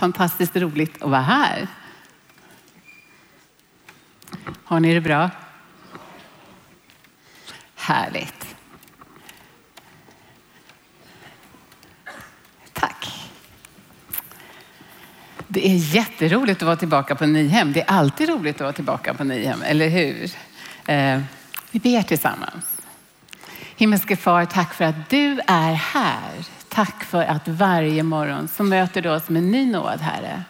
[0.00, 1.68] Fantastiskt roligt att vara här.
[4.64, 5.30] Har ni det bra?
[7.74, 8.56] Härligt.
[12.72, 13.28] Tack.
[15.48, 17.72] Det är jätteroligt att vara tillbaka på Nyhem.
[17.72, 20.30] Det är alltid roligt att vara tillbaka på Nyhem, eller hur?
[20.86, 21.22] Eh,
[21.70, 22.80] vi ber tillsammans.
[23.76, 26.59] Himmelske far, tack för att du är här.
[26.70, 30.42] Tack för att varje morgon så möter du oss med ny nåd, Herre.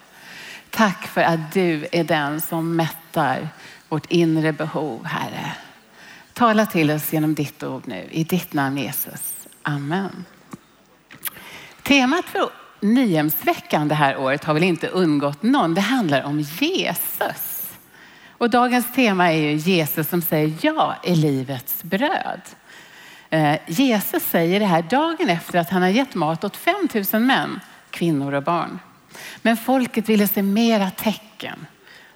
[0.70, 3.48] Tack för att du är den som mättar
[3.88, 5.52] vårt inre behov, Herre.
[6.32, 8.08] Tala till oss genom ditt ord nu.
[8.10, 9.32] I ditt namn Jesus.
[9.62, 10.24] Amen.
[11.82, 12.50] Temat för
[12.80, 15.74] Nyhemsveckan det här året har väl inte undgått någon.
[15.74, 17.70] Det handlar om Jesus.
[18.28, 22.40] Och dagens tema är ju Jesus som säger ja är livets bröd.
[23.30, 27.60] Eh, Jesus säger det här dagen efter att han har gett mat åt 5000 män,
[27.90, 28.78] kvinnor och barn.
[29.42, 31.66] Men folket ville se mera tecken.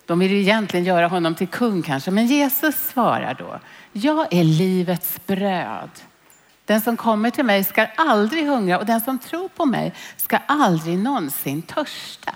[0.07, 3.61] De ville egentligen göra honom till kung kanske, men Jesus svarar då,
[3.93, 5.91] jag är livets bröd.
[6.65, 10.37] Den som kommer till mig ska aldrig hungra och den som tror på mig ska
[10.37, 12.33] aldrig någonsin törsta.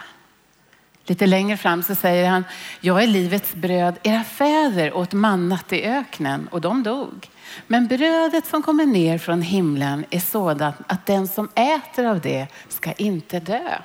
[1.08, 2.44] Lite längre fram så säger han,
[2.80, 3.98] jag är livets bröd.
[4.02, 7.30] Era fäder åt mannat i öknen och de dog.
[7.66, 12.46] Men brödet som kommer ner från himlen är sådant att den som äter av det
[12.68, 13.78] ska inte dö.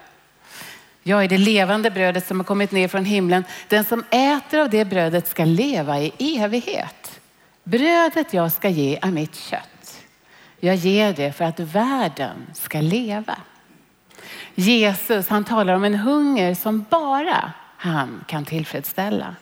[1.03, 3.43] Jag är det levande brödet som har kommit ner från himlen.
[3.67, 7.19] Den som äter av det brödet ska leva i evighet.
[7.63, 10.01] Brödet jag ska ge är mitt kött.
[10.59, 13.35] Jag ger det för att världen ska leva.
[14.55, 19.35] Jesus han talar om en hunger som bara han kan tillfredsställa.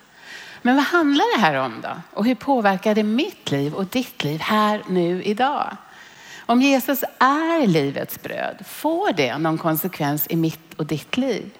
[0.62, 1.90] Men vad handlar det här om då?
[2.14, 5.78] Och hur påverkar det mitt liv och ditt liv här nu idag?
[6.46, 11.52] Om Jesus är livets bröd, får det någon konsekvens i mitt och ditt liv?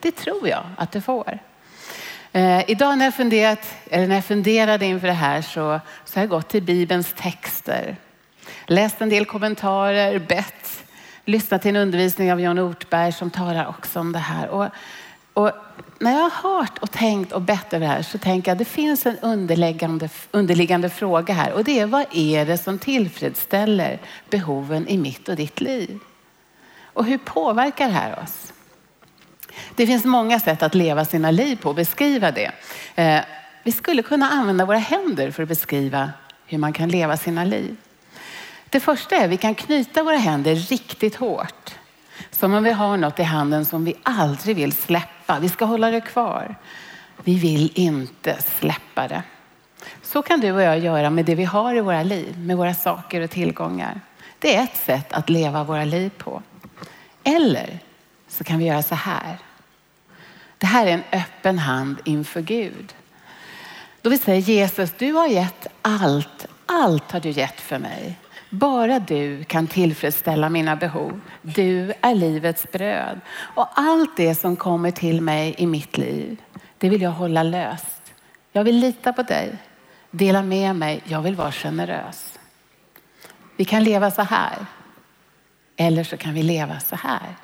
[0.00, 1.38] Det tror jag att det får.
[2.32, 6.22] Eh, idag när jag, funderat, eller när jag funderade inför det här så, så har
[6.22, 7.96] jag gått till Bibelns texter.
[8.66, 10.57] Läst en del kommentarer, bett,
[11.28, 14.48] lyssnat till en undervisning av John Ortberg som talar också om det här.
[14.48, 14.66] Och,
[15.32, 15.52] och
[15.98, 18.58] när jag har hört och tänkt och bett över det här så tänker jag att
[18.58, 23.98] det finns en underliggande, underliggande fråga här och det är vad är det som tillfredsställer
[24.30, 25.98] behoven i mitt och ditt liv?
[26.82, 28.52] Och hur påverkar det här oss?
[29.74, 32.50] Det finns många sätt att leva sina liv på och beskriva det.
[32.94, 33.20] Eh,
[33.62, 36.10] vi skulle kunna använda våra händer för att beskriva
[36.46, 37.76] hur man kan leva sina liv.
[38.70, 41.74] Det första är att vi kan knyta våra händer riktigt hårt.
[42.30, 45.38] Som om vi har något i handen som vi aldrig vill släppa.
[45.40, 46.54] Vi ska hålla det kvar.
[47.24, 49.22] Vi vill inte släppa det.
[50.02, 52.74] Så kan du och jag göra med det vi har i våra liv, med våra
[52.74, 54.00] saker och tillgångar.
[54.38, 56.42] Det är ett sätt att leva våra liv på.
[57.24, 57.78] Eller
[58.28, 59.38] så kan vi göra så här.
[60.58, 62.94] Det här är en öppen hand inför Gud.
[64.02, 68.18] Då vi säger Jesus, du har gett allt, allt har du gett för mig.
[68.50, 71.20] Bara du kan tillfredsställa mina behov.
[71.42, 73.20] Du är livets bröd.
[73.30, 76.42] Och allt det som kommer till mig i mitt liv,
[76.78, 78.14] det vill jag hålla löst.
[78.52, 79.56] Jag vill lita på dig,
[80.10, 82.38] dela med mig, jag vill vara generös.
[83.56, 84.66] Vi kan leva så här.
[85.76, 87.36] Eller så kan vi leva så här.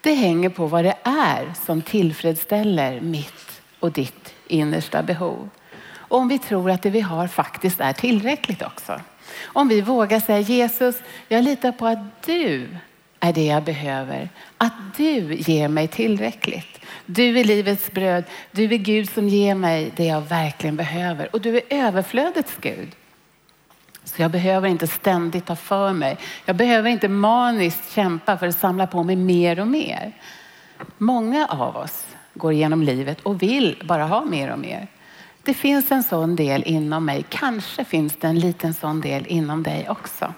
[0.00, 5.48] Det hänger på vad det är som tillfredsställer mitt och ditt innersta behov.
[5.90, 9.00] Och om vi tror att det vi har faktiskt är tillräckligt också.
[9.42, 10.96] Om vi vågar säga Jesus,
[11.28, 12.68] jag litar på att du
[13.20, 14.28] är det jag behöver.
[14.58, 16.80] Att du ger mig tillräckligt.
[17.06, 18.24] Du är livets bröd.
[18.50, 21.28] Du är Gud som ger mig det jag verkligen behöver.
[21.32, 22.94] Och du är överflödets Gud.
[24.04, 26.18] Så jag behöver inte ständigt ta för mig.
[26.44, 30.12] Jag behöver inte maniskt kämpa för att samla på mig mer och mer.
[30.98, 34.86] Många av oss går igenom livet och vill bara ha mer och mer.
[35.48, 37.24] Det finns en sån del inom mig.
[37.28, 40.34] Kanske finns det en liten sån del inom dig också.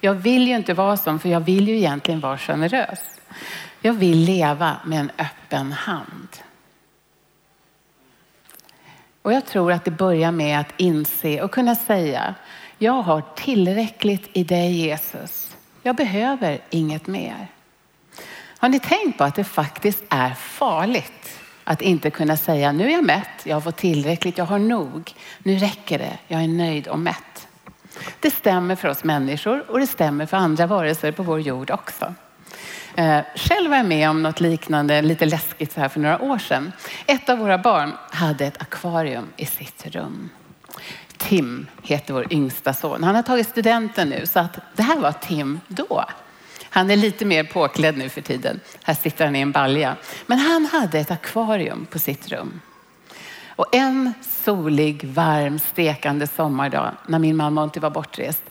[0.00, 3.00] Jag vill ju inte vara sån, för jag vill ju egentligen vara generös.
[3.80, 6.28] Jag vill leva med en öppen hand.
[9.22, 12.34] Och jag tror att det börjar med att inse och kunna säga,
[12.78, 15.56] jag har tillräckligt i dig Jesus.
[15.82, 17.48] Jag behöver inget mer.
[18.58, 22.90] Har ni tänkt på att det faktiskt är farligt att inte kunna säga, nu är
[22.90, 26.88] jag mätt, jag har fått tillräckligt, jag har nog, nu räcker det, jag är nöjd
[26.88, 27.48] och mätt.
[28.20, 32.14] Det stämmer för oss människor och det stämmer för andra varelser på vår jord också.
[32.94, 36.38] Eh, själv var jag med om något liknande, lite läskigt så här för några år
[36.38, 36.72] sedan.
[37.06, 40.30] Ett av våra barn hade ett akvarium i sitt rum.
[41.16, 43.04] Tim heter vår yngsta son.
[43.04, 46.04] Han har tagit studenten nu så att det här var Tim då.
[46.76, 48.60] Han är lite mer påklädd nu för tiden.
[48.82, 49.96] Här sitter han i en balja.
[50.26, 52.60] Men han hade ett akvarium på sitt rum.
[53.48, 54.12] Och en
[54.44, 58.42] solig, varm, stekande sommardag när min man Monty var bortrest.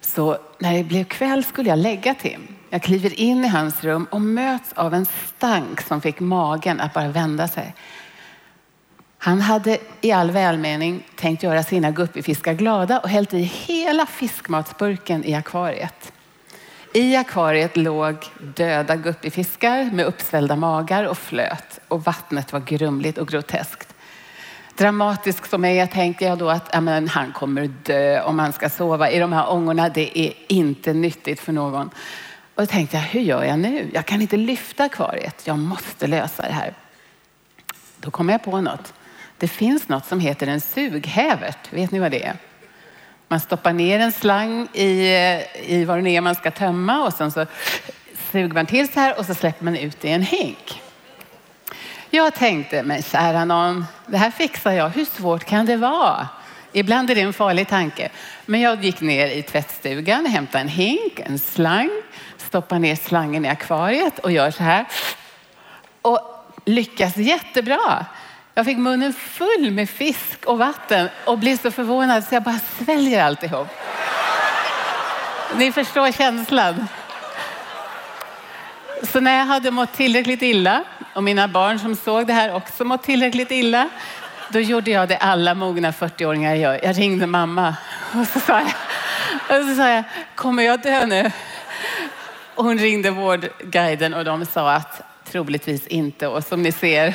[0.00, 2.56] Så när det blev kväll skulle jag lägga Tim.
[2.70, 6.94] Jag kliver in i hans rum och möts av en stank som fick magen att
[6.94, 7.74] bara vända sig.
[9.18, 15.24] Han hade i all välmening tänkt göra sina guppyfiskar glada och hällt i hela fiskmatsburken
[15.24, 16.12] i akvariet.
[16.92, 23.28] I akvariet låg döda guppyfiskar med uppsvällda magar och flöt och vattnet var grumligt och
[23.28, 23.94] groteskt.
[24.76, 28.70] Dramatisk som jag är tänkte jag då att amen, han kommer dö om han ska
[28.70, 29.88] sova i de här ångorna.
[29.88, 31.90] Det är inte nyttigt för någon.
[32.54, 33.90] Och då tänkte jag, hur gör jag nu?
[33.94, 35.46] Jag kan inte lyfta akvariet.
[35.46, 36.74] Jag måste lösa det här.
[37.96, 38.94] Då kom jag på något.
[39.38, 41.72] Det finns något som heter en sughävert.
[41.72, 42.36] Vet ni vad det är?
[43.28, 45.14] Man stoppar ner en slang i,
[45.66, 47.46] i vad det är man ska tömma och sen så
[48.32, 50.82] suger man till så här och så släpper man ut det i en hink.
[52.10, 54.88] Jag tänkte, men kära någon, det här fixar jag.
[54.88, 56.28] Hur svårt kan det vara?
[56.72, 58.08] Ibland är det en farlig tanke.
[58.46, 61.90] Men jag gick ner i tvättstugan, hämtade en hink, en slang,
[62.36, 64.86] stoppar ner slangen i akvariet och gör så här.
[66.02, 66.20] Och
[66.64, 68.06] lyckas jättebra.
[68.58, 72.58] Jag fick munnen full med fisk och vatten och blev så förvånad så jag bara
[72.78, 73.68] sväljer alltihop.
[75.56, 76.88] Ni förstår känslan.
[79.02, 80.84] Så när jag hade mått tillräckligt illa
[81.14, 83.88] och mina barn som såg det här också mått tillräckligt illa,
[84.48, 86.80] då gjorde jag det alla mogna 40-åringar gör.
[86.82, 87.76] Jag ringde mamma
[88.20, 88.72] och så sa jag,
[89.58, 90.04] och så sa jag
[90.34, 91.30] kommer jag dö nu?
[92.54, 96.26] Och hon ringde Vårdguiden och de sa att troligtvis inte.
[96.26, 97.14] Och som ni ser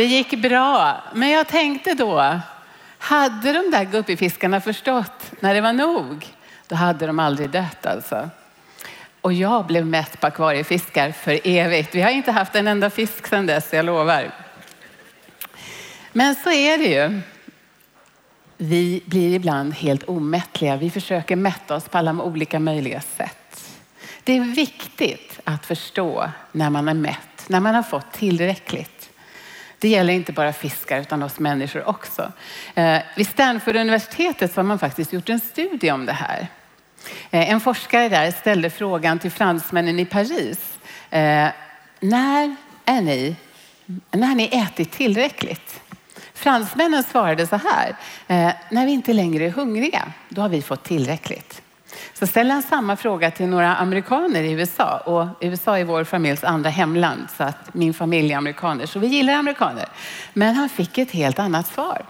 [0.00, 2.40] det gick bra, men jag tänkte då,
[2.98, 6.26] hade de där guppifiskarna förstått när det var nog,
[6.68, 8.30] då hade de aldrig dött alltså.
[9.20, 11.94] Och jag blev mätt på akvariefiskar för evigt.
[11.94, 14.34] Vi har inte haft en enda fisk sedan dess, jag lovar.
[16.12, 17.20] Men så är det ju.
[18.56, 20.76] Vi blir ibland helt omättliga.
[20.76, 23.70] Vi försöker mätta oss på alla olika möjliga sätt.
[24.24, 28.99] Det är viktigt att förstå när man är mätt, när man har fått tillräckligt.
[29.80, 32.32] Det gäller inte bara fiskar utan oss människor också.
[32.74, 36.48] Eh, vid Stanford-universitetet har man faktiskt gjort en studie om det här.
[37.30, 40.78] Eh, en forskare där ställde frågan till fransmännen i Paris.
[41.10, 41.48] Eh,
[42.00, 43.36] när är ni,
[44.10, 45.80] när har ni ätit tillräckligt?
[46.34, 47.96] Fransmännen svarade så här.
[48.70, 51.62] När vi inte längre är hungriga, då har vi fått tillräckligt.
[52.14, 56.44] Så ställer han samma fråga till några amerikaner i USA och USA är vår familjs
[56.44, 59.88] andra hemland så att min familj är amerikaner så vi gillar amerikaner.
[60.32, 62.04] Men han fick ett helt annat svar.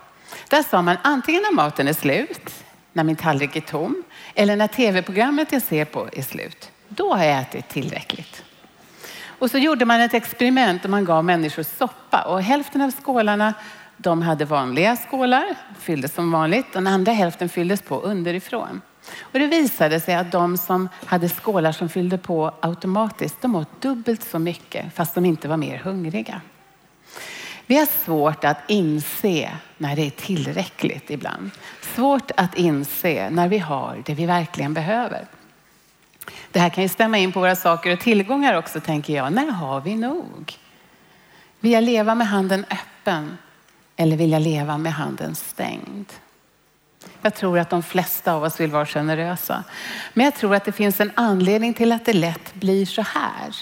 [0.48, 4.02] Där sa man antingen när maten är slut, när min tallrik är tom
[4.34, 6.70] eller när tv-programmet jag ser på är slut.
[6.88, 8.44] Då har jag ätit tillräckligt.
[9.38, 13.54] Och så gjorde man ett experiment och man gav människor soppa och hälften av skålarna
[14.02, 16.72] de hade vanliga skålar, fylldes som vanligt.
[16.72, 18.80] Den andra hälften fylldes på underifrån.
[19.20, 23.80] Och det visade sig att de som hade skålar som fyllde på automatiskt, de åt
[23.80, 26.40] dubbelt så mycket fast de inte var mer hungriga.
[27.66, 31.50] Vi har svårt att inse när det är tillräckligt ibland.
[31.80, 35.26] Svårt att inse när vi har det vi verkligen behöver.
[36.52, 39.32] Det här kan ju stämma in på våra saker och tillgångar också tänker jag.
[39.32, 40.58] När har vi nog?
[41.60, 43.38] Vill jag leva med handen öppen
[43.96, 46.12] eller vill jag leva med handen stängd?
[47.22, 49.64] Jag tror att de flesta av oss vill vara generösa.
[50.14, 53.56] Men jag tror att det finns en anledning till att det lätt blir så här.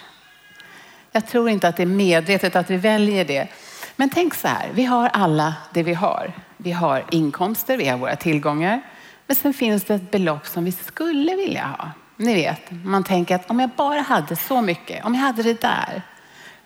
[1.13, 3.49] Jag tror inte att det är medvetet att vi väljer det.
[3.97, 6.33] Men tänk så här, vi har alla det vi har.
[6.57, 8.83] Vi har inkomster, vi har våra tillgångar.
[9.27, 11.91] Men sen finns det ett belopp som vi skulle vilja ha.
[12.17, 15.61] Ni vet, man tänker att om jag bara hade så mycket, om jag hade det
[15.61, 16.03] där,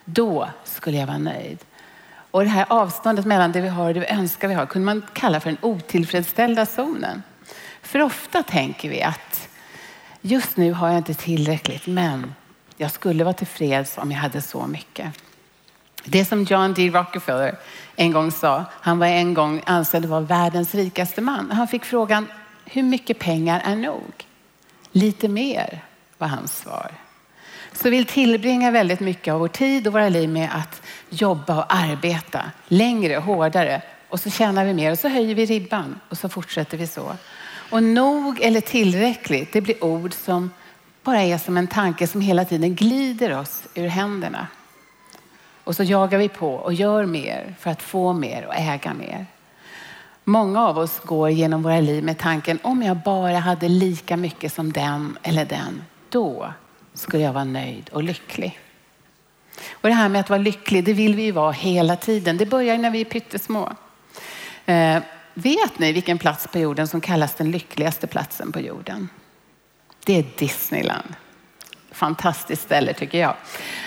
[0.05, 1.59] då skulle jag vara nöjd.
[2.33, 4.85] Och det här avståndet mellan det vi har och det vi önskar vi har kunde
[4.85, 7.23] man kalla för den otillfredsställda zonen.
[7.81, 9.49] För ofta tänker vi att
[10.21, 12.33] just nu har jag inte tillräckligt, men
[12.77, 15.19] jag skulle vara tillfreds om jag hade så mycket.
[16.03, 16.89] Det som John D.
[16.89, 17.57] Rockefeller
[17.95, 21.51] en gång sa, han var en gång ansedd vara världens rikaste man.
[21.51, 22.27] Han fick frågan,
[22.65, 24.25] hur mycket pengar är nog?
[24.91, 25.83] Lite mer
[26.17, 26.91] var hans svar.
[27.73, 31.75] Så vi tillbringar väldigt mycket av vår tid och våra liv med att jobba och
[31.75, 33.81] arbeta längre hårdare.
[34.09, 37.15] Och så tjänar vi mer och så höjer vi ribban och så fortsätter vi så.
[37.71, 40.51] Och nog eller tillräckligt, det blir ord som
[41.03, 44.47] bara är som en tanke som hela tiden glider oss ur händerna.
[45.63, 49.25] Och så jagar vi på och gör mer för att få mer och äga mer.
[50.23, 54.53] Många av oss går genom våra liv med tanken om jag bara hade lika mycket
[54.53, 56.53] som den eller den, då
[56.93, 58.59] skulle jag vara nöjd och lycklig.
[59.71, 62.37] Och det här med att vara lycklig, det vill vi ju vara hela tiden.
[62.37, 63.71] Det börjar när vi är pyttesmå.
[64.65, 69.09] Eh, vet ni vilken plats på jorden som kallas den lyckligaste platsen på jorden?
[70.05, 71.13] Det är Disneyland.
[71.93, 73.35] Fantastiskt ställe tycker jag.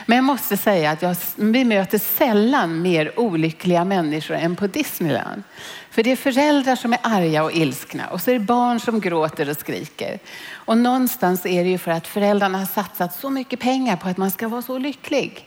[0.07, 5.43] Men jag måste säga att jag, vi möter sällan mer olyckliga människor än på Disneyland.
[5.91, 9.01] För det är föräldrar som är arga och ilskna och så är det barn som
[9.01, 10.19] gråter och skriker.
[10.53, 14.17] Och någonstans är det ju för att föräldrarna har satsat så mycket pengar på att
[14.17, 15.47] man ska vara så lycklig.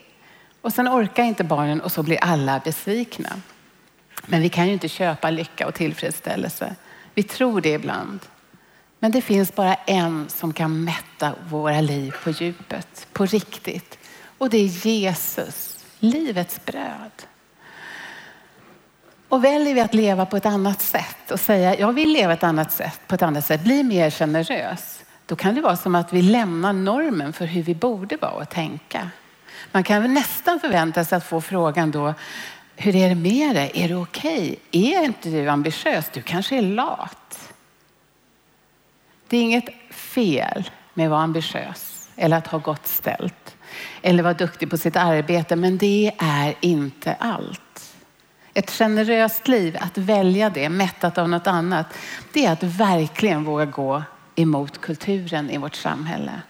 [0.60, 3.28] Och sen orkar inte barnen och så blir alla besvikna.
[4.26, 6.74] Men vi kan ju inte köpa lycka och tillfredsställelse.
[7.14, 8.20] Vi tror det ibland.
[9.02, 13.98] Men det finns bara en som kan mätta våra liv på djupet, på riktigt.
[14.38, 17.10] Och det är Jesus, livets bröd.
[19.28, 22.42] Och väljer vi att leva på ett annat sätt och säga jag vill leva ett
[22.42, 25.04] annat sätt, på ett annat sätt, bli mer generös.
[25.26, 28.48] Då kan det vara som att vi lämnar normen för hur vi borde vara och
[28.48, 29.10] tänka.
[29.72, 32.14] Man kan nästan förvänta sig att få frågan då,
[32.76, 33.70] hur är det med dig?
[33.74, 34.58] Är du okej?
[34.68, 34.92] Okay?
[34.94, 36.10] Är inte du ambitiös?
[36.12, 37.49] Du kanske är lat.
[39.30, 43.56] Det är inget fel med att vara ambitiös eller att ha gott ställt
[44.02, 47.94] eller vara duktig på sitt arbete, men det är inte allt.
[48.54, 51.86] Ett generöst liv, att välja det mättat av något annat,
[52.32, 54.02] det är att verkligen våga gå
[54.34, 56.42] emot kulturen i vårt samhälle.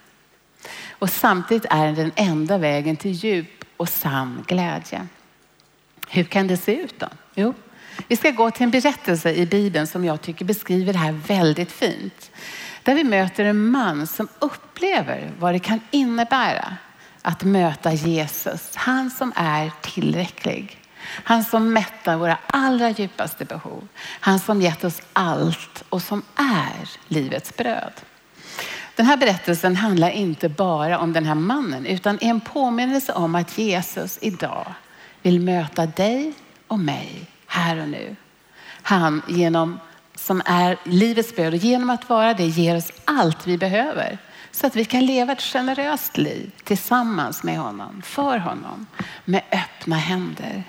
[0.90, 5.06] Och samtidigt är det den enda vägen till djup och sann glädje.
[6.08, 7.08] Hur kan det se ut då?
[7.34, 7.54] Jo,
[8.08, 11.72] vi ska gå till en berättelse i Bibeln som jag tycker beskriver det här väldigt
[11.72, 12.30] fint.
[12.82, 16.76] Där vi möter en man som upplever vad det kan innebära
[17.22, 18.76] att möta Jesus.
[18.76, 20.78] Han som är tillräcklig.
[21.24, 23.88] Han som mättar våra allra djupaste behov.
[24.20, 27.92] Han som gett oss allt och som är livets bröd.
[28.96, 33.34] Den här berättelsen handlar inte bara om den här mannen utan är en påminnelse om
[33.34, 34.74] att Jesus idag
[35.22, 36.32] vill möta dig
[36.66, 38.16] och mig här och nu.
[38.82, 39.80] Han genom,
[40.20, 44.18] som är livets bröd och genom att vara det ger oss allt vi behöver
[44.50, 48.86] så att vi kan leva ett generöst liv tillsammans med honom, för honom,
[49.24, 50.64] med öppna händer.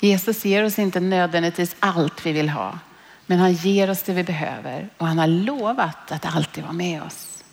[0.00, 2.78] Jesus ger oss inte nödvändigtvis allt vi vill ha,
[3.26, 7.02] men han ger oss det vi behöver och han har lovat att alltid vara med
[7.02, 7.44] oss.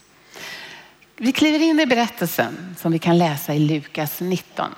[1.17, 4.69] Vi kliver in i berättelsen som vi kan läsa i Lukas 19.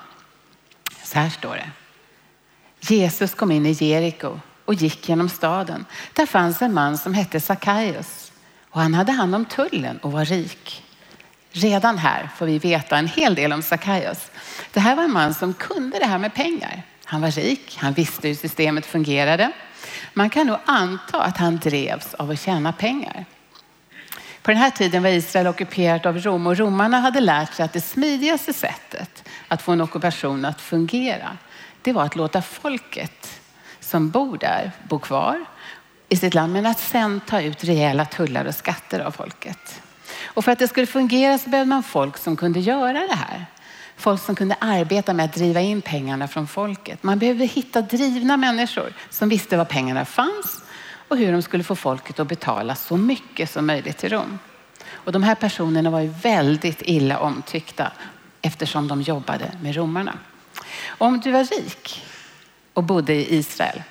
[1.04, 1.70] Så här står det.
[2.80, 5.84] Jesus kom in i Jeriko och gick genom staden.
[6.12, 8.32] Där fanns en man som hette Sackaios
[8.70, 10.82] och han hade hand om tullen och var rik.
[11.50, 14.30] Redan här får vi veta en hel del om Sackaios.
[14.72, 16.82] Det här var en man som kunde det här med pengar.
[17.04, 19.52] Han var rik, han visste hur systemet fungerade.
[20.14, 23.24] Man kan nog anta att han drevs av att tjäna pengar.
[24.42, 27.72] På den här tiden var Israel ockuperat av Rom och romarna hade lärt sig att
[27.72, 31.36] det smidigaste sättet att få en ockupation att fungera,
[31.82, 33.40] det var att låta folket
[33.86, 35.44] som bor där bo kvar
[36.08, 39.82] i sitt land, men att sen ta ut rejäla tullar och skatter av folket.
[40.24, 43.46] Och för att det skulle fungera så behövde man folk som kunde göra det här.
[43.96, 47.02] Folk som kunde arbeta med att driva in pengarna från folket.
[47.02, 50.62] Man behövde hitta drivna människor som visste var pengarna fanns
[51.08, 54.38] och hur de skulle få folket att betala så mycket som möjligt till Rom.
[54.90, 57.92] Och de här personerna var ju väldigt illa omtyckta
[58.42, 60.18] eftersom de jobbade med romarna.
[60.88, 62.02] Om du var rik
[62.76, 63.82] och bodde i Israel,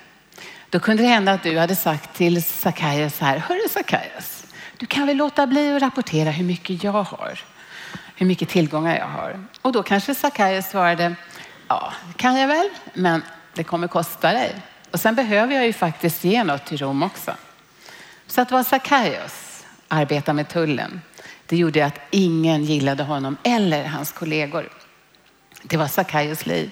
[0.70, 4.46] då kunde det hända att du hade sagt till Sackaios här, hörru Sackaios,
[4.78, 7.40] du kan väl låta bli att rapportera hur mycket jag har,
[8.16, 9.46] hur mycket tillgångar jag har.
[9.62, 11.16] Och då kanske Sackaios svarade,
[11.68, 13.24] ja, det kan jag väl, men
[13.54, 14.56] det kommer kosta dig.
[14.92, 17.32] Och sen behöver jag ju faktiskt ge något till Rom också.
[18.28, 21.02] Så att vara Sackaios, arbeta med tullen,
[21.46, 24.70] det gjorde att ingen gillade honom eller hans kollegor.
[25.64, 26.72] Det var Sackaios liv.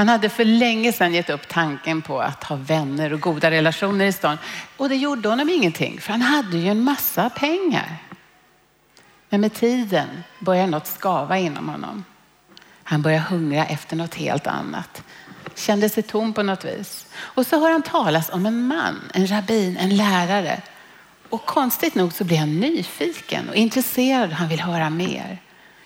[0.00, 4.04] Han hade för länge sedan gett upp tanken på att ha vänner och goda relationer
[4.04, 4.38] i stan.
[4.76, 7.96] Och det gjorde honom ingenting, för han hade ju en massa pengar.
[9.28, 12.04] Men med tiden började något skava inom honom.
[12.82, 15.02] Han började hungra efter något helt annat
[15.54, 17.06] kände sig tom på något vis.
[17.16, 20.62] Och så hör han talas om en man, en rabbin, en lärare.
[21.28, 24.32] Och konstigt nog så blir han nyfiken och intresserad.
[24.32, 25.38] Han vill höra mer.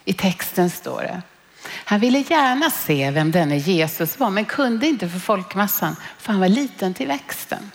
[0.04, 1.22] I texten står det.
[1.68, 6.40] Han ville gärna se vem denne Jesus var, men kunde inte för folkmassan, för han
[6.40, 7.70] var liten till växten.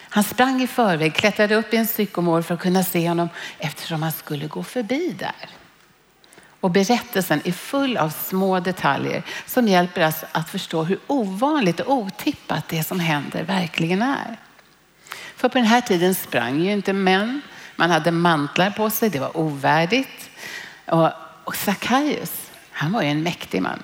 [0.00, 3.28] Han sprang i förväg, klättrade upp i en sykomor för att kunna se honom
[3.58, 5.48] eftersom han skulle gå förbi där.
[6.60, 11.92] Och berättelsen är full av små detaljer som hjälper oss att förstå hur ovanligt och
[11.92, 14.36] otippat det som händer verkligen är.
[15.36, 17.40] För på den här tiden sprang ju inte män.
[17.76, 20.30] Man hade mantlar på sig, det var ovärdigt.
[20.86, 21.10] Och,
[21.44, 22.45] och Sackaios,
[22.78, 23.82] han var ju en mäktig man.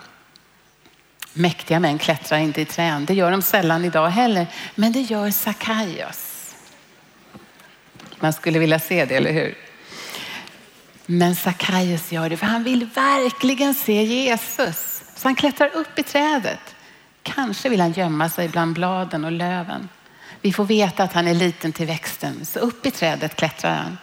[1.32, 3.02] Mäktiga män klättrar inte i träd.
[3.02, 4.46] Det gör de sällan idag heller.
[4.74, 6.54] Men det gör Sackaios.
[8.20, 9.58] Man skulle vilja se det, eller hur?
[11.06, 15.02] Men Sackaios gör det för han vill verkligen se Jesus.
[15.16, 16.74] Så han klättrar upp i trädet.
[17.22, 19.88] Kanske vill han gömma sig bland bladen och löven.
[20.40, 23.98] Vi får veta att han är liten till växten, så upp i trädet klättrar han.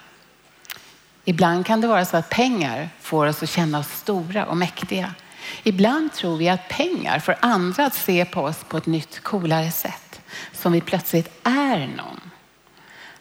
[1.30, 5.14] Ibland kan det vara så att pengar får oss att känna oss stora och mäktiga.
[5.64, 9.72] Ibland tror vi att pengar får andra att se på oss på ett nytt, coolare
[9.72, 10.22] sätt.
[10.54, 12.20] Som vi plötsligt är någon.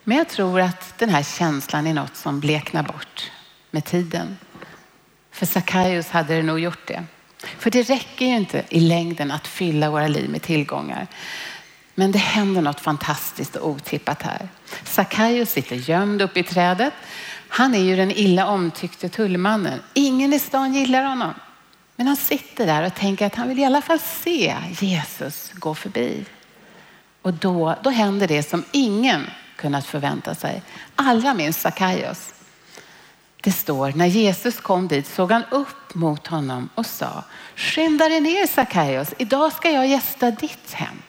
[0.05, 3.31] Men jag tror att den här känslan är något som bleknar bort
[3.71, 4.39] med tiden.
[5.31, 7.05] För Sackaios hade det nog gjort det.
[7.59, 11.07] För det räcker ju inte i längden att fylla våra liv med tillgångar.
[11.95, 14.49] Men det händer något fantastiskt och otippat här.
[14.85, 16.93] Sackaios sitter gömd uppe i trädet.
[17.49, 19.81] Han är ju den illa omtyckte tullmannen.
[19.95, 21.35] Ingen i stan gillar honom.
[21.97, 25.75] Men han sitter där och tänker att han vill i alla fall se Jesus gå
[25.75, 26.25] förbi.
[27.23, 29.27] Och då, då händer det som ingen
[29.57, 30.63] kunnat förvänta sig.
[30.97, 32.35] Allra minst Sackaios.
[33.43, 37.25] Det står, när Jesus kom dit såg han upp mot honom och sa,
[37.57, 41.03] skynda dig ner Sackaios, idag ska jag gästa ditt hem.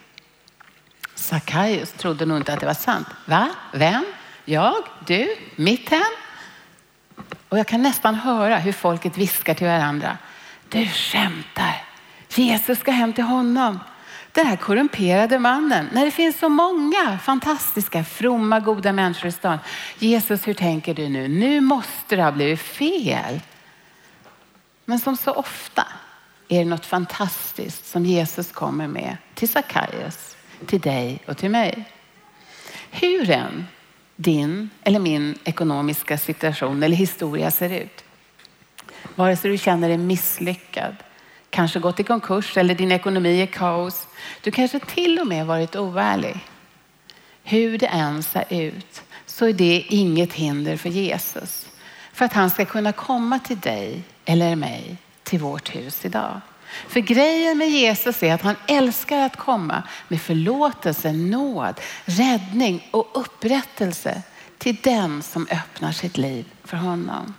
[1.15, 3.08] Sackaios trodde nog inte att det var sant.
[3.25, 3.50] Va?
[3.74, 4.05] Vem?
[4.46, 4.75] Jag?
[5.08, 5.36] Du?
[5.55, 6.12] Mitt hem?
[7.50, 10.18] Och jag kan nästan höra hur folket viskar till varandra.
[10.70, 11.84] Du skämtar.
[12.29, 13.79] Jesus ska hem till honom.
[14.32, 15.89] Den här korrumperade mannen.
[15.91, 19.58] När det finns så många fantastiska, fromma, goda människor i stan.
[20.00, 21.27] Jesus, hur tänker du nu?
[21.27, 23.39] Nu måste det ha blivit fel.
[24.86, 25.88] Men som så ofta
[26.48, 31.86] är det något fantastiskt som Jesus kommer med till Sackaios, till dig och till mig.
[32.91, 33.68] Hur än
[34.22, 38.04] din eller min ekonomiska situation eller historia ser ut.
[39.16, 40.96] Vare sig du känner dig misslyckad,
[41.50, 44.08] kanske gått i konkurs eller din ekonomi är kaos.
[44.42, 46.39] Du kanske till och med varit oärlig.
[47.43, 51.67] Hur det än ser ut så är det inget hinder för Jesus.
[52.13, 56.41] För att han ska kunna komma till dig eller mig till vårt hus idag.
[56.88, 63.12] För grejen med Jesus är att han älskar att komma med förlåtelse, nåd, räddning och
[63.13, 64.21] upprättelse
[64.58, 67.34] till den som öppnar sitt liv för honom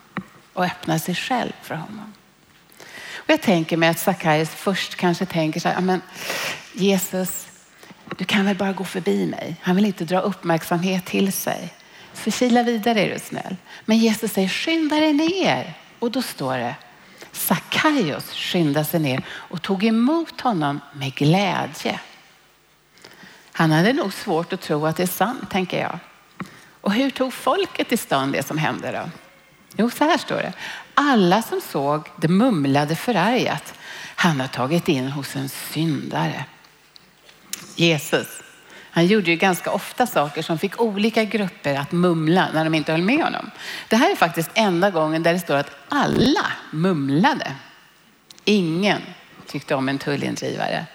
[0.53, 2.13] och öppnar sig själv för honom.
[3.15, 6.01] Och jag tänker mig att Sackaios först kanske tänker så här, men
[6.73, 7.47] Jesus,
[8.17, 9.57] du kan väl bara gå förbi mig.
[9.61, 11.75] Han vill inte dra uppmärksamhet till sig.
[12.15, 13.57] Så kila vidare är du snäll.
[13.85, 15.75] Men Jesus säger, skynda dig ner.
[15.99, 16.75] Och då står det,
[17.33, 22.01] Sackaios skyndade sig ner och tog emot honom med glädje.
[23.53, 25.99] Han hade nog svårt att tro att det är sant, tänker jag.
[26.81, 29.11] Och hur tog folket i stan det som hände då?
[29.77, 30.53] Jo, så här står det.
[30.95, 33.75] Alla som såg det mumlade förargat.
[34.15, 36.45] Han har tagit in hos en syndare.
[37.77, 38.43] Jesus,
[38.91, 42.93] han gjorde ju ganska ofta saker som fick olika grupper att mumla när de inte
[42.93, 43.51] höll med honom.
[43.89, 47.53] Det här är faktiskt enda gången där det står att alla mumlade.
[48.45, 49.01] Ingen
[49.47, 50.87] tyckte om en tullindrivare.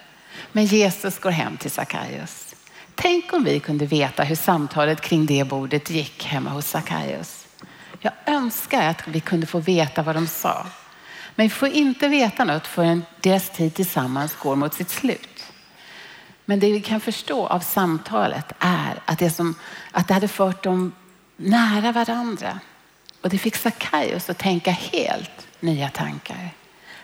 [0.52, 2.54] Men Jesus går hem till Sackaios.
[2.94, 7.46] Tänk om vi kunde veta hur samtalet kring det bordet gick hemma hos Sackaios.
[8.00, 10.66] Jag önskar att vi kunde få veta vad de sa.
[11.34, 15.35] Men vi får inte veta något förrän deras tid tillsammans går mot sitt slut.
[16.48, 19.54] Men det vi kan förstå av samtalet är att det, som,
[19.90, 20.92] att det hade fört dem
[21.36, 22.60] nära varandra.
[23.20, 26.50] Och det fick Sackaios att tänka helt nya tankar.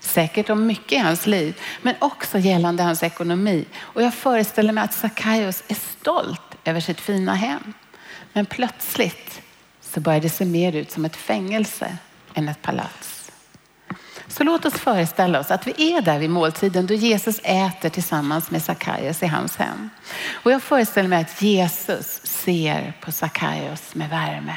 [0.00, 3.64] Säkert om mycket i hans liv, men också gällande hans ekonomi.
[3.78, 7.72] Och jag föreställer mig att Sackaios är stolt över sitt fina hem.
[8.32, 9.42] Men plötsligt
[9.80, 11.96] så börjar det se mer ut som ett fängelse
[12.34, 13.21] än ett palats.
[14.32, 18.50] Så låt oss föreställa oss att vi är där vid måltiden då Jesus äter tillsammans
[18.50, 19.90] med Sackaios i hans hem.
[20.32, 24.56] Och jag föreställer mig att Jesus ser på Sackaios med värme.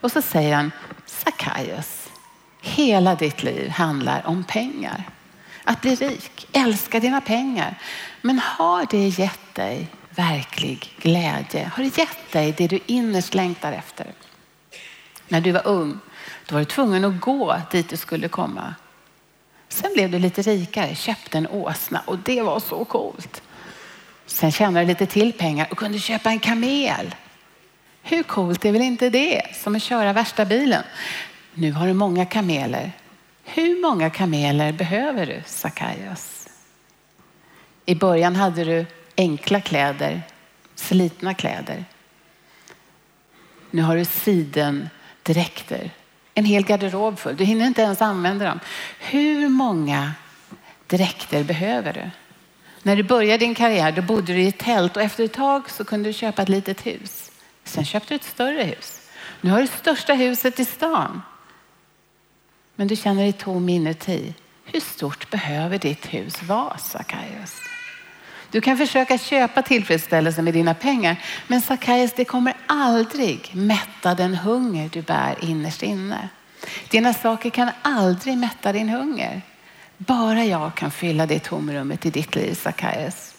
[0.00, 0.72] Och så säger han,
[1.06, 2.08] Sackaios,
[2.62, 5.04] hela ditt liv handlar om pengar.
[5.64, 7.78] Att bli rik, älska dina pengar.
[8.20, 11.70] Men har det gett dig verklig glädje?
[11.76, 14.06] Har det gett dig det du innerst längtar efter?
[15.28, 16.00] När du var ung
[16.46, 18.74] då var du tvungen att gå dit du skulle komma.
[19.68, 23.42] Sen blev du lite rikare, köpte en åsna och det var så coolt.
[24.26, 27.14] Sen tjänade du lite till pengar och kunde köpa en kamel.
[28.02, 30.82] Hur coolt är väl inte det som att köra värsta bilen?
[31.54, 32.92] Nu har du många kameler.
[33.44, 36.48] Hur många kameler behöver du, Sackaios?
[37.86, 40.22] I början hade du enkla kläder,
[40.74, 41.84] slitna kläder.
[43.70, 45.90] Nu har du sidendräkter
[46.34, 47.36] en hel garderob full.
[47.36, 48.60] Du hinner inte ens använda dem.
[48.98, 50.12] Hur många
[50.86, 52.10] dräkter behöver du?
[52.82, 55.70] När du började din karriär då bodde du i ett tält och efter ett tag
[55.70, 57.30] så kunde du köpa ett litet hus.
[57.64, 59.00] Sen köpte du ett större hus.
[59.40, 61.22] Nu har du det största huset i stan.
[62.74, 64.34] Men du känner dig tom inuti.
[64.64, 67.60] Hur stort behöver ditt hus vara, Sakaios?
[68.54, 74.34] Du kan försöka köpa tillfredsställelse med dina pengar, men Sackaios, det kommer aldrig mätta den
[74.34, 76.28] hunger du bär innerst inne.
[76.88, 79.42] Dina saker kan aldrig mätta din hunger.
[79.96, 83.34] Bara jag kan fylla det tomrummet i ditt liv, Sackaios.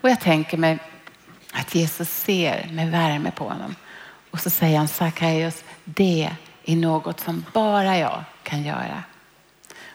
[0.00, 0.78] Och jag tänker mig
[1.52, 3.74] att Jesus ser med värme på honom.
[4.30, 6.30] Och så säger han Sackaios, det
[6.64, 9.02] är något som bara jag kan göra.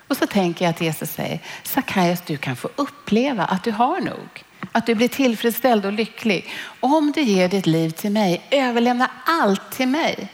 [0.08, 3.99] Och så tänker jag att Jesus säger, Sackaios du kan få uppleva att du har
[3.99, 4.43] nog.
[4.76, 6.50] Att du blir tillfredsställd och lycklig.
[6.80, 10.30] Om du ger ditt liv till mig, överlämna allt till mig.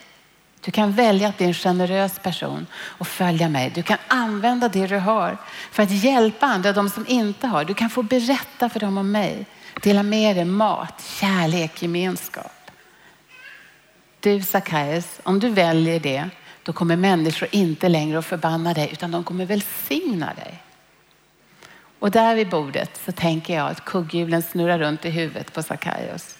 [0.61, 3.71] Du kan välja att bli en generös person och följa mig.
[3.75, 5.37] Du kan använda det du har
[5.71, 7.65] för att hjälpa andra, de som inte har.
[7.65, 9.45] Du kan få berätta för dem om mig.
[9.81, 12.71] Dela med dig mat, kärlek, gemenskap.
[14.19, 16.29] Du Sackaios, om du väljer det,
[16.63, 20.59] då kommer människor inte längre att förbanna dig utan de kommer välsigna dig.
[21.99, 26.35] Och där vid bordet så tänker jag att kugghjulen snurrar runt i huvudet på Sackaios.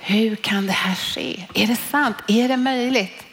[0.00, 1.46] Hur kan det här ske?
[1.54, 2.16] Är det sant?
[2.28, 3.24] Är det möjligt?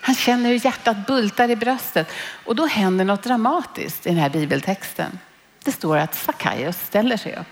[0.00, 2.12] Han känner hur hjärtat bultar i bröstet
[2.44, 5.18] och då händer något dramatiskt i den här bibeltexten.
[5.64, 7.46] Det står att Sackaios ställer sig upp.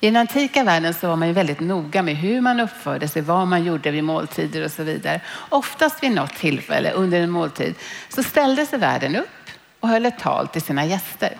[0.00, 3.22] I den antika världen så var man ju väldigt noga med hur man uppförde sig,
[3.22, 5.20] vad man gjorde vid måltider och så vidare.
[5.48, 7.74] Oftast vid något tillfälle under en måltid
[8.08, 9.50] så ställde sig värden upp
[9.80, 11.36] och höll ett tal till sina gäster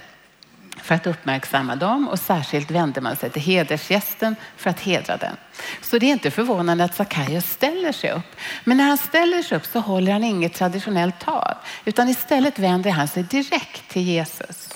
[0.82, 5.36] för att uppmärksamma dem och särskilt vände man sig till hedersgästen för att hedra den.
[5.82, 8.36] Så det är inte förvånande att Sackaios ställer sig upp.
[8.64, 12.90] Men när han ställer sig upp så håller han inget traditionellt tal utan istället vänder
[12.90, 14.74] han sig direkt till Jesus.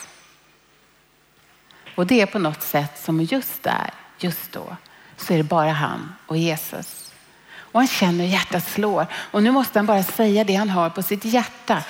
[1.95, 4.77] Och det är på något sätt som just där, just då,
[5.17, 7.12] så är det bara han och Jesus.
[7.73, 10.91] Och han känner hur hjärtat slår och nu måste han bara säga det han har
[10.91, 11.85] på sitt hjärta.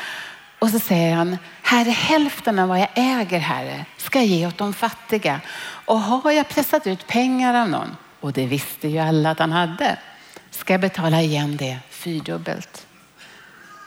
[0.62, 4.59] Och så säger han, Herre hälften av vad jag äger Herre ska jag ge åt
[4.59, 5.40] de fattiga.
[5.62, 9.53] Och har jag pressat ut pengar av någon, och det visste ju alla att han
[9.53, 9.96] hade,
[10.51, 12.87] ska jag betala igen det fyrdubbelt.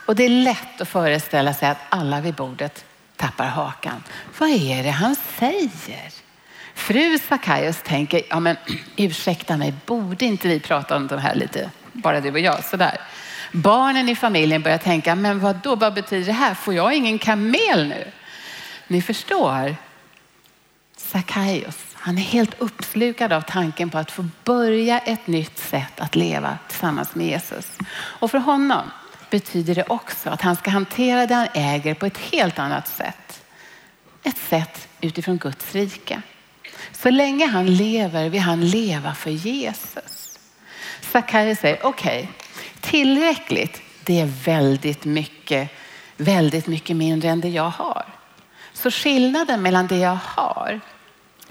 [0.08, 2.86] Och det är lätt att föreställa sig att alla vid bordet
[3.16, 4.04] tappar hakan.
[4.38, 6.12] Vad är det han säger?
[6.74, 8.56] Fru Sackaios tänker, ja men
[8.96, 12.98] ursäkta mig, borde inte vi prata om det här lite, bara du och jag, sådär.
[13.56, 15.76] Barnen i familjen börjar tänka, men vad då?
[15.76, 16.54] vad betyder det här?
[16.54, 18.12] Får jag ingen kamel nu?
[18.88, 19.76] Ni förstår,
[20.98, 26.16] Sackaios, han är helt uppslukad av tanken på att få börja ett nytt sätt att
[26.16, 27.78] leva tillsammans med Jesus.
[27.94, 28.92] Och för honom
[29.30, 33.44] betyder det också att han ska hantera det han äger på ett helt annat sätt.
[34.24, 36.22] Ett sätt utifrån Guds rike.
[36.92, 40.40] Så länge han lever vill han leva för Jesus.
[41.02, 42.45] Sackaios säger, okej, okay,
[42.90, 45.70] tillräckligt, det är väldigt mycket,
[46.18, 48.06] väldigt mycket mindre än det jag har.
[48.74, 50.80] Så skillnaden mellan det jag har,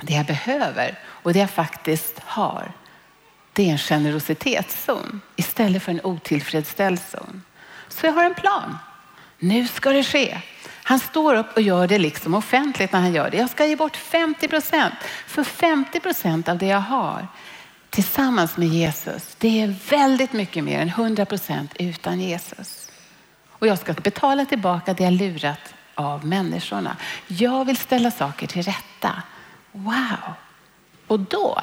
[0.01, 2.73] det jag behöver och det jag faktiskt har,
[3.53, 7.43] det är en generositetszon istället för en otillfredsställd zon.
[7.89, 8.79] Så jag har en plan.
[9.39, 10.39] Nu ska det ske.
[10.83, 13.37] Han står upp och gör det liksom offentligt när han gör det.
[13.37, 14.95] Jag ska ge bort 50 procent.
[15.27, 17.29] För 50 procent av det jag har
[17.95, 22.91] tillsammans med Jesus, det är väldigt mycket mer än 100 procent utan Jesus.
[23.49, 26.97] Och jag ska betala tillbaka det jag lurat av människorna.
[27.27, 29.23] Jag vill ställa saker till rätta.
[29.73, 30.35] Wow!
[31.07, 31.61] Och då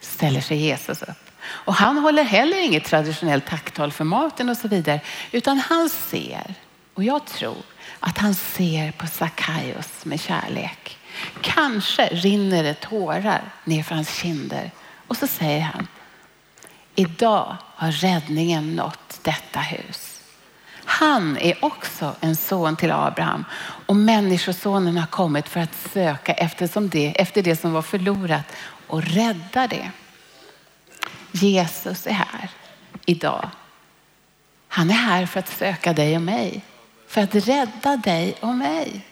[0.00, 1.30] ställer sig Jesus upp.
[1.44, 5.00] Och han håller heller inget traditionellt tacktal för maten och så vidare,
[5.32, 6.54] utan han ser,
[6.94, 7.62] och jag tror
[8.00, 10.98] att han ser på Sackaios med kärlek.
[11.40, 14.70] Kanske rinner det tårar ner för hans kinder
[15.12, 15.86] och så säger han,
[16.94, 20.20] idag har räddningen nått detta hus.
[20.84, 23.44] Han är också en son till Abraham
[23.86, 26.32] och människosonen har kommit för att söka
[26.90, 28.44] det, efter det som var förlorat
[28.86, 29.90] och rädda det.
[31.32, 32.50] Jesus är här
[33.06, 33.50] idag.
[34.68, 36.64] Han är här för att söka dig och mig,
[37.08, 39.06] för att rädda dig och mig.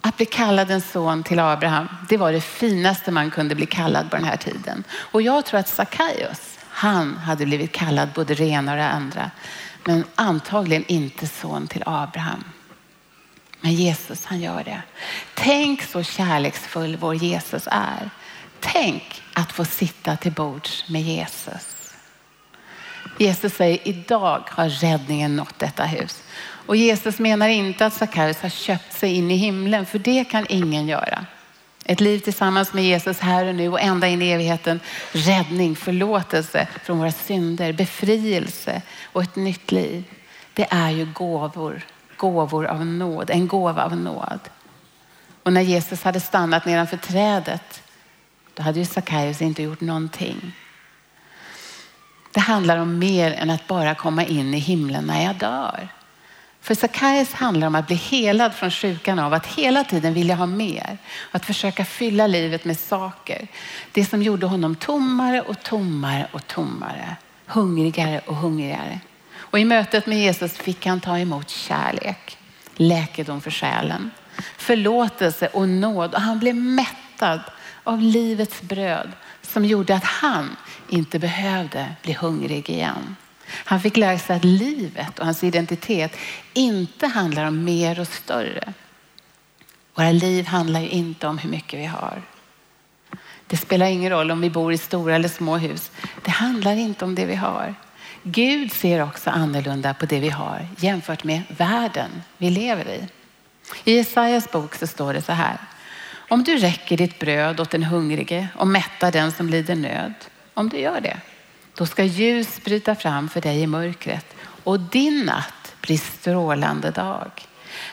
[0.00, 4.10] Att bli kallad en son till Abraham, det var det finaste man kunde bli kallad
[4.10, 4.84] på den här tiden.
[4.92, 9.30] Och jag tror att Sackaios, han hade blivit kallad både det ena och det andra,
[9.84, 12.44] men antagligen inte son till Abraham.
[13.60, 14.82] Men Jesus, han gör det.
[15.34, 18.10] Tänk så kärleksfull vår Jesus är.
[18.60, 21.94] Tänk att få sitta till bords med Jesus.
[23.18, 26.22] Jesus säger idag har räddningen nått detta hus.
[26.66, 30.46] Och Jesus menar inte att Sackaios har köpt sig in i himlen, för det kan
[30.48, 31.26] ingen göra.
[31.84, 34.80] Ett liv tillsammans med Jesus här och nu och ända in i evigheten.
[35.12, 40.04] Räddning, förlåtelse från våra synder, befrielse och ett nytt liv.
[40.54, 41.82] Det är ju gåvor,
[42.16, 44.40] gåvor av nåd, en gåva av nåd.
[45.42, 47.82] Och när Jesus hade stannat nedanför trädet,
[48.54, 50.52] då hade ju Sackaios inte gjort någonting.
[52.32, 55.88] Det handlar om mer än att bara komma in i himlen när jag dör.
[56.60, 60.46] För Sackaios handlar om att bli helad från sjukan av att hela tiden vilja ha
[60.46, 60.98] mer.
[61.30, 63.48] Att försöka fylla livet med saker.
[63.92, 67.16] Det som gjorde honom tommare och tommare och tommare.
[67.46, 69.00] Hungrigare och hungrigare.
[69.36, 72.38] Och i mötet med Jesus fick han ta emot kärlek,
[72.74, 74.10] läkedom för själen,
[74.56, 76.14] förlåtelse och nåd.
[76.14, 77.40] Och han blev mättad
[77.84, 80.56] av livets bröd som gjorde att han
[80.88, 83.16] inte behövde bli hungrig igen.
[83.64, 86.16] Han fick lära sig att livet och hans identitet
[86.52, 88.72] inte handlar om mer och större.
[89.94, 92.22] Våra liv handlar ju inte om hur mycket vi har.
[93.46, 95.90] Det spelar ingen roll om vi bor i stora eller små hus.
[96.24, 97.74] Det handlar inte om det vi har.
[98.22, 103.08] Gud ser också annorlunda på det vi har jämfört med världen vi lever i.
[103.84, 105.56] I Jesajas bok så står det så här.
[106.28, 110.14] Om du räcker ditt bröd åt den hungrige och mättar den som lider nöd,
[110.54, 111.16] om du gör det,
[111.80, 114.26] då ska ljus bryta fram för dig i mörkret
[114.64, 117.30] och din natt blir strålande dag.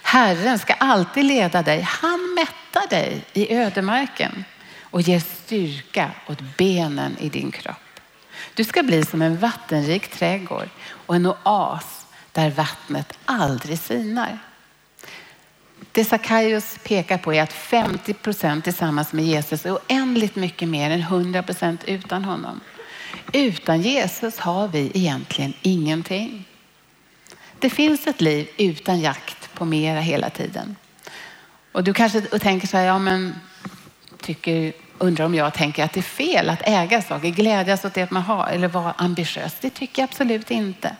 [0.04, 1.82] Herren ska alltid leda dig.
[1.82, 4.44] Han mättar dig i ödemarken
[4.82, 8.00] och ger styrka åt benen i din kropp.
[8.54, 14.40] Du ska bli som en vattenrik trädgård och en oas där vattnet aldrig sinar.
[15.92, 20.90] Det Sackaios pekar på är att 50 procent tillsammans med Jesus är oändligt mycket mer
[20.90, 22.62] än 100 procent utan honom.
[23.34, 26.46] Utan Jesus har vi egentligen ingenting.
[27.60, 30.76] Det finns ett liv utan jakt på mera hela tiden.
[31.72, 33.36] Och du kanske tänker så här, ja men
[34.22, 38.12] tycker, undrar om jag tänker att det är fel att äga saker, glädjas åt det
[38.12, 39.56] man har eller vara ambitiös.
[39.62, 40.96] Det tycker jag absolut inte.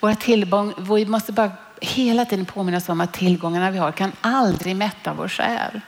[0.00, 4.76] Våra tillgång, vi måste bara hela tiden påminnas om att tillgångarna vi har kan aldrig
[4.76, 5.80] mätta vår själ.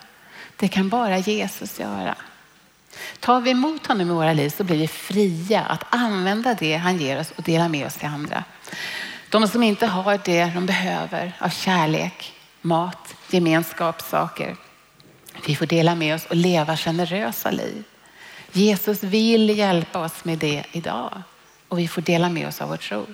[0.57, 2.14] Det kan bara Jesus göra.
[3.20, 6.98] Tar vi emot honom i våra liv så blir vi fria att använda det han
[6.98, 8.44] ger oss och dela med oss till andra.
[9.28, 14.57] De som inte har det de behöver av kärlek, mat, gemenskap, saker.
[15.46, 17.85] Vi får dela med oss och leva generösa liv.
[18.52, 21.22] Jesus vill hjälpa oss med det idag
[21.68, 23.07] och vi får dela med oss av vår tro.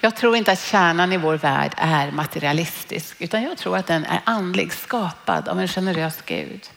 [0.00, 4.04] Jag tror inte att kärnan i vår värld är materialistisk utan jag tror att den
[4.04, 6.70] är andlig, skapad av en generös Gud.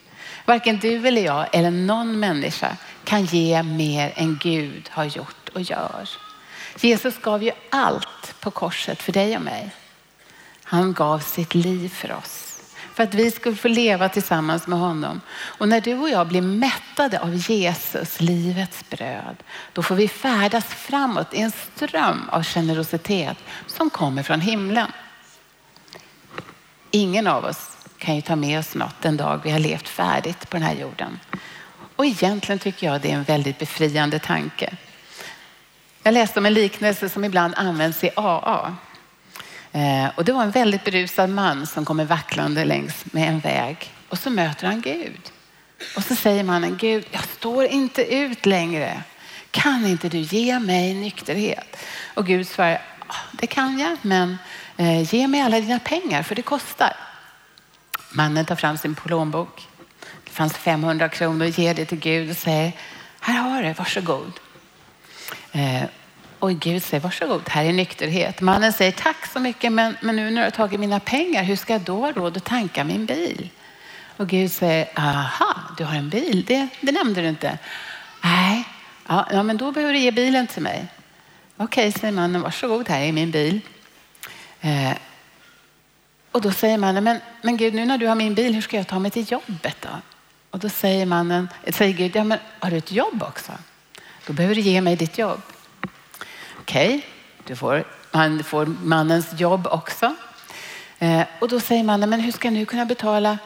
[0.51, 5.61] Varken du eller jag eller någon människa kan ge mer än Gud har gjort och
[5.61, 6.09] gör.
[6.79, 9.69] Jesus gav ju allt på korset för dig och mig.
[10.63, 12.61] Han gav sitt liv för oss.
[12.93, 15.21] För att vi skulle få leva tillsammans med honom.
[15.31, 20.65] Och när du och jag blir mättade av Jesus, livets bröd, då får vi färdas
[20.65, 23.37] framåt i en ström av generositet
[23.67, 24.91] som kommer från himlen.
[26.91, 30.49] Ingen av oss kan ju ta med oss något den dag vi har levt färdigt
[30.49, 31.19] på den här jorden.
[31.95, 34.73] Och egentligen tycker jag det är en väldigt befriande tanke.
[36.03, 38.75] Jag läste om en liknelse som ibland används i AA.
[39.71, 43.91] Eh, och det var en väldigt berusad man som kommer vacklande längs med en väg
[44.09, 45.31] och så möter han Gud.
[45.95, 49.03] Och så säger mannen, Gud, jag står inte ut längre.
[49.51, 51.77] Kan inte du ge mig nykterhet?
[52.13, 52.81] Och Gud svarar,
[53.31, 54.37] det kan jag, men
[54.77, 56.93] eh, ge mig alla dina pengar för det kostar.
[58.11, 59.67] Mannen tar fram sin plånbok.
[60.23, 62.71] Det fanns 500 kronor, ger det till Gud och säger,
[63.19, 64.31] här har du, varsågod.
[65.51, 65.83] Eh,
[66.39, 68.41] och Gud säger, varsågod, här är nykterhet.
[68.41, 71.55] Mannen säger, tack så mycket, men, men nu när du har tagit mina pengar, hur
[71.55, 73.49] ska jag då ha råd att tanka min bil?
[74.17, 77.57] Och Gud säger, aha, du har en bil, det, det nämnde du inte.
[78.23, 78.67] Nej,
[79.07, 80.87] ja, ja, men då behöver du ge bilen till mig.
[81.57, 83.59] Okej, säger mannen, varsågod, här är min bil.
[84.61, 84.91] Eh,
[86.31, 88.77] och då säger mannen, men, men Gud, nu när du har min bil, hur ska
[88.77, 89.89] jag ta mig till jobbet då?
[90.51, 93.51] Och då säger mannen, säger Gud, ja men har du ett jobb också?
[94.27, 95.41] Då behöver du ge mig ditt jobb.
[96.59, 97.05] Okej,
[97.39, 100.15] okay, får, han får mannens jobb också.
[100.99, 103.37] Eh, och då säger mannen, men hur ska jag nu kunna betala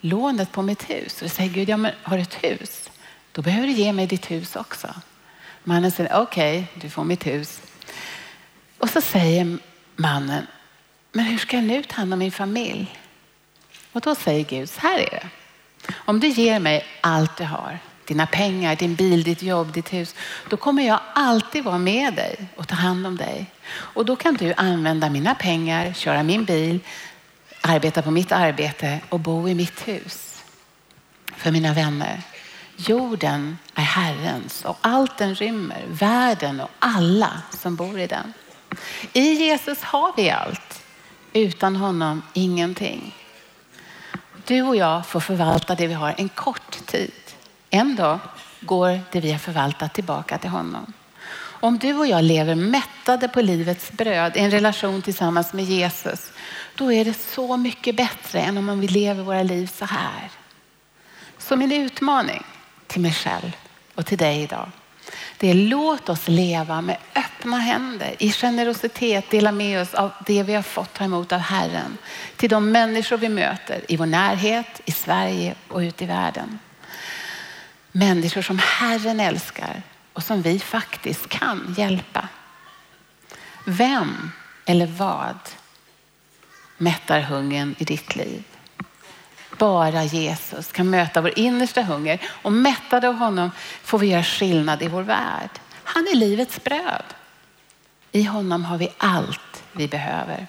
[0.00, 1.16] lånet på mitt hus?
[1.16, 2.90] Och då säger Gud, ja men har du ett hus?
[3.32, 4.88] Då behöver du ge mig ditt hus också.
[5.64, 7.60] Mannen säger, okej, okay, du får mitt hus.
[8.78, 9.58] Och så säger
[9.96, 10.46] mannen,
[11.12, 12.98] men hur ska jag nu ta hand om min familj?
[13.92, 15.28] Och då säger Gud, så här är det.
[15.94, 20.14] Om du ger mig allt du har, dina pengar, din bil, ditt jobb, ditt hus,
[20.48, 23.46] då kommer jag alltid vara med dig och ta hand om dig.
[23.68, 26.80] Och då kan du använda mina pengar, köra min bil,
[27.60, 30.42] arbeta på mitt arbete och bo i mitt hus.
[31.36, 32.22] För mina vänner,
[32.76, 38.32] jorden är Herrens och allt den rymmer, världen och alla som bor i den.
[39.12, 40.82] I Jesus har vi allt,
[41.36, 43.14] utan honom ingenting.
[44.46, 47.12] Du och jag får förvalta det vi har en kort tid.
[47.70, 48.18] En dag
[48.60, 50.92] går det vi har förvaltat tillbaka till honom.
[51.60, 56.32] Om du och jag lever mättade på livets bröd i en relation tillsammans med Jesus,
[56.74, 60.30] då är det så mycket bättre än om vi lever våra liv så här.
[61.38, 62.42] Så min utmaning
[62.86, 63.56] till mig själv
[63.94, 64.70] och till dig idag,
[65.38, 70.42] det är låt oss leva med öppna händer, i generositet dela med oss av det
[70.42, 71.98] vi har fått ta emot av Herren
[72.36, 76.58] till de människor vi möter i vår närhet, i Sverige och ute i världen.
[77.92, 82.28] Människor som Herren älskar och som vi faktiskt kan hjälpa.
[83.64, 84.32] Vem
[84.64, 85.38] eller vad
[86.76, 88.42] mättar hungern i ditt liv?
[89.58, 93.50] Bara Jesus kan möta vår innersta hunger och mättade av honom
[93.82, 95.50] får vi göra skillnad i vår värld.
[95.84, 97.04] Han är livets bröd.
[98.12, 100.46] I honom har vi allt vi behöver.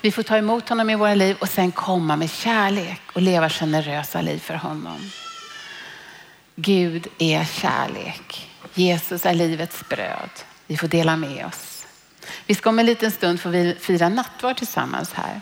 [0.00, 3.50] Vi får ta emot honom i våra liv och sen komma med kärlek och leva
[3.50, 5.10] generösa liv för honom.
[6.54, 8.50] Gud är kärlek.
[8.74, 10.30] Jesus är livets bröd.
[10.66, 11.86] Vi får dela med oss.
[12.46, 15.40] Vi ska om en liten stund få fira nattvard tillsammans här.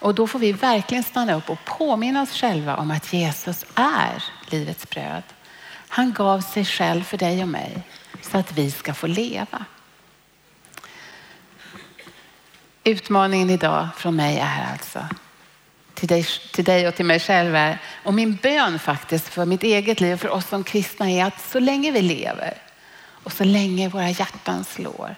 [0.00, 4.24] Och då får vi verkligen stanna upp och påminna oss själva om att Jesus är
[4.50, 5.22] livets bröd.
[5.88, 7.82] Han gav sig själv för dig och mig
[8.22, 9.64] så att vi ska få leva.
[12.84, 15.06] Utmaningen idag från mig är alltså
[15.94, 19.62] till dig, till dig och till mig själv är, och min bön faktiskt för mitt
[19.62, 22.54] eget liv och för oss som kristna är att så länge vi lever
[23.24, 25.16] och så länge våra hjärtan slår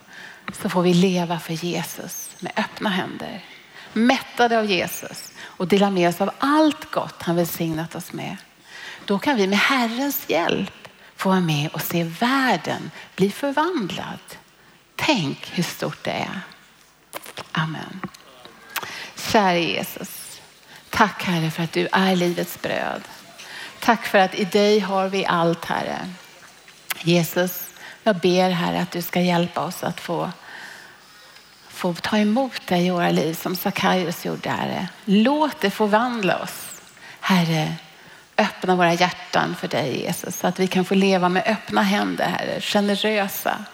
[0.63, 3.45] så får vi leva för Jesus med öppna händer
[3.93, 8.37] mättade av Jesus och dela med oss av allt gott han välsignat oss med.
[9.05, 14.19] Då kan vi med Herrens hjälp få vara med och se världen bli förvandlad.
[14.97, 16.41] Tänk hur stort det är.
[17.53, 18.01] Amen.
[19.17, 20.41] Kära Jesus,
[20.91, 23.03] tack Herre för att du är livets bröd.
[23.81, 25.99] Tack för att i dig har vi allt Herre.
[26.99, 27.69] Jesus,
[28.03, 30.31] jag ber Herre att du ska hjälpa oss att få
[31.83, 34.89] få ta emot dig i våra liv som Sackaios gjorde, Herre.
[35.05, 36.81] Låt det förvandla oss.
[37.21, 37.75] Herre,
[38.37, 42.25] öppna våra hjärtan för dig Jesus så att vi kan få leva med öppna händer,
[42.25, 43.65] Herre, generösa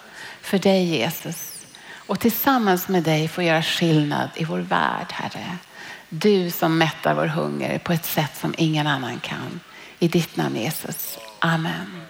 [0.40, 1.66] för dig Jesus.
[1.92, 5.56] Och tillsammans med dig få göra skillnad i vår värld, Herre.
[6.08, 9.60] Du som mättar vår hunger på ett sätt som ingen annan kan.
[9.98, 11.18] I ditt namn Jesus.
[11.38, 12.07] Amen.